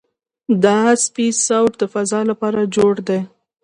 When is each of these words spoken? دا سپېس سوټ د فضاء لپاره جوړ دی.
دا 0.63 0.77
سپېس 1.03 1.35
سوټ 1.47 1.71
د 1.79 1.83
فضاء 1.93 2.23
لپاره 2.31 2.71
جوړ 2.75 2.93
دی. 3.07 3.19